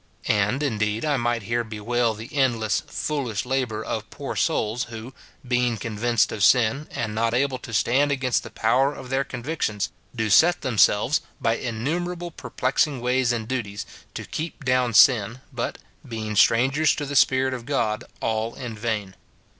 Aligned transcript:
And, 0.25 0.63
indeed, 0.63 1.05
I 1.05 1.15
might 1.17 1.43
here 1.43 1.63
bewail 1.63 2.15
the 2.15 2.35
endless, 2.35 2.81
foolish 2.87 3.45
labour 3.45 3.85
of 3.85 4.09
poor 4.09 4.35
souls, 4.35 4.85
who, 4.85 5.13
being 5.47 5.77
convinced 5.77 6.31
of 6.31 6.43
sin, 6.43 6.87
and 6.89 7.13
not 7.13 7.35
able 7.35 7.59
to 7.59 7.71
stand 7.71 8.11
against 8.11 8.41
the 8.41 8.49
power 8.49 8.95
of 8.95 9.11
their 9.11 9.23
convictions, 9.23 9.91
do 10.15 10.31
set 10.31 10.61
themselves, 10.61 11.21
by 11.39 11.55
innumerable 11.55 12.31
perplexing 12.31 12.99
ways 12.99 13.31
and 13.31 13.47
duties, 13.47 13.85
to 14.15 14.25
keep 14.25 14.65
down 14.65 14.95
sin, 14.95 15.41
but, 15.53 15.77
being 16.03 16.35
strangers 16.35 16.95
to 16.95 17.05
the 17.05 17.15
Spirit 17.15 17.53
of 17.53 17.67
God, 17.67 18.03
all 18.21 18.55
in 18.55 18.75
vain. 18.75 19.13